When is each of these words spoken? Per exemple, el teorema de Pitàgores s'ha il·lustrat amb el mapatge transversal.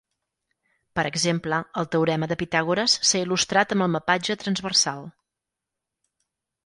Per 0.99 1.03
exemple, 1.09 1.59
el 1.81 1.89
teorema 1.95 2.29
de 2.31 2.37
Pitàgores 2.41 2.97
s'ha 3.09 3.21
il·lustrat 3.25 3.75
amb 3.77 3.87
el 3.87 3.93
mapatge 3.97 4.41
transversal. 4.45 5.05